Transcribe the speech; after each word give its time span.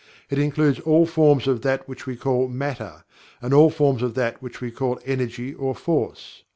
It 0.31 0.39
includes 0.39 0.79
all 0.79 1.05
forms 1.05 1.45
of 1.47 1.61
that 1.61 1.87
which 1.87 2.07
we 2.07 2.15
call 2.15 2.47
Matter, 2.47 3.03
and 3.39 3.53
all 3.53 3.69
forms 3.69 4.01
of 4.01 4.15
that 4.15 4.41
which 4.41 4.59
we 4.59 4.71
call 4.71 4.99
Energy 5.05 5.53
or 5.53 5.75
Force. 5.75 6.41